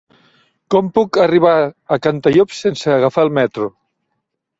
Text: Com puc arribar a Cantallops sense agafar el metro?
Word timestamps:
Com 0.75 0.87
puc 0.95 1.19
arribar 1.25 1.51
a 1.63 1.97
Cantallops 2.05 2.63
sense 2.65 2.91
agafar 2.95 3.27
el 3.27 3.31
metro? 3.41 3.69